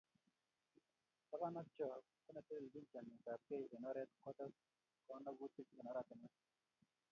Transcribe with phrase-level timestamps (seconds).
[1.29, 1.87] Taban ak Cho
[2.23, 4.53] ko netelechin chametabgei eng oret kotes
[5.07, 6.35] konogutik eng oratinwek